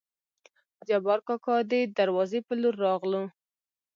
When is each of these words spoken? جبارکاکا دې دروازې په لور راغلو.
جبارکاکا 0.87 1.55
دې 1.71 1.81
دروازې 1.97 2.39
په 2.47 2.53
لور 2.61 2.75
راغلو. 2.85 3.23